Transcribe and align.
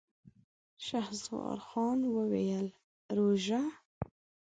شهسوار 0.85 1.57
خان 1.67 1.99
وويل: 2.15 2.67
روژه؟! 3.17 3.61